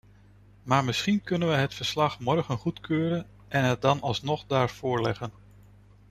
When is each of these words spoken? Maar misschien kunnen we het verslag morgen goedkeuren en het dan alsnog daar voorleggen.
Maar 0.63 0.83
misschien 0.83 1.23
kunnen 1.23 1.47
we 1.47 1.53
het 1.53 1.73
verslag 1.73 2.19
morgen 2.19 2.57
goedkeuren 2.57 3.27
en 3.47 3.63
het 3.63 3.81
dan 3.81 4.01
alsnog 4.01 4.45
daar 4.45 4.69
voorleggen. 4.69 5.31